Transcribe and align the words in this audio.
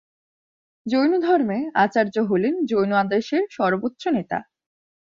জৈনধর্মে, 0.85 1.59
আচার্য 1.75 2.15
হলেন 2.29 2.53
জৈন 2.65 2.91
আদেশের 3.03 3.43
সর্বোচ্চ 3.51 4.03
নেতা। 4.07 4.39